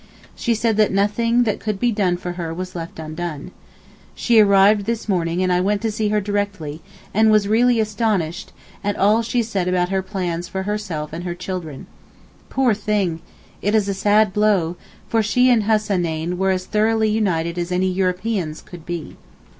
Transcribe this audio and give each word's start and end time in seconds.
She 0.35 0.55
said 0.55 0.77
that 0.77 0.91
nothing 0.91 1.43
that 1.43 1.59
could 1.59 1.79
be 1.79 1.91
done 1.91 2.17
for 2.17 2.31
her 2.31 2.55
was 2.55 2.73
left 2.75 2.97
undone. 2.97 3.51
She 4.15 4.39
arrived 4.39 4.85
this 4.87 5.07
morning 5.07 5.43
and 5.43 5.53
I 5.53 5.61
went 5.61 5.79
to 5.83 5.91
see 5.91 6.09
her 6.09 6.19
directly 6.19 6.81
and 7.13 7.29
was 7.29 7.47
really 7.47 7.79
astonished 7.79 8.51
at 8.83 8.95
all 8.97 9.21
she 9.21 9.43
said 9.43 9.67
about 9.67 9.89
her 9.89 10.01
plans 10.01 10.47
for 10.47 10.63
herself 10.63 11.13
and 11.13 11.23
her 11.23 11.35
children. 11.35 11.85
Poor 12.49 12.73
thing! 12.73 13.21
it 13.61 13.75
is 13.75 13.87
a 13.87 13.93
sad 13.93 14.33
blow—for 14.33 15.21
she 15.21 15.51
and 15.51 15.65
Hassaneyn 15.65 16.39
were 16.39 16.49
as 16.49 16.65
thoroughly 16.65 17.11
united 17.11 17.59
as 17.59 17.71
any 17.71 17.87
Europeans 17.91 18.63
could 18.63 18.87
be. 18.87 19.17